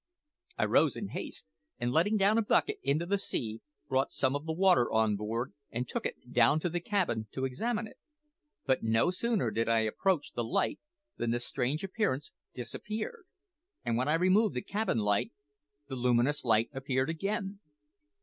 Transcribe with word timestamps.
I 0.57 0.65
rose 0.65 0.95
in 0.95 1.09
haste, 1.09 1.45
and 1.79 1.91
letting 1.91 2.17
down 2.17 2.39
a 2.39 2.41
bucket 2.41 2.79
into 2.81 3.05
the 3.05 3.19
sea, 3.19 3.61
brought 3.87 4.11
some 4.11 4.35
of 4.35 4.47
the 4.47 4.51
water 4.51 4.91
on 4.91 5.15
board 5.15 5.53
and 5.69 5.87
took 5.87 6.07
it 6.07 6.33
down 6.33 6.59
to 6.61 6.69
the 6.69 6.79
cabin 6.79 7.27
to 7.33 7.45
examine 7.45 7.85
it; 7.85 7.97
but 8.65 8.81
no 8.81 9.11
sooner 9.11 9.51
did 9.51 9.69
I 9.69 9.81
approach 9.81 10.33
the 10.33 10.43
light 10.43 10.79
than 11.17 11.29
the 11.29 11.39
strange 11.39 11.83
appearance 11.83 12.33
disappeared, 12.51 13.25
and 13.85 13.95
when 13.95 14.07
I 14.07 14.15
removed 14.15 14.55
the 14.55 14.63
cabin 14.63 14.97
lamp 14.97 15.33
the 15.87 15.95
luminous 15.95 16.43
light 16.43 16.71
appeared 16.73 17.11
again. 17.11 17.59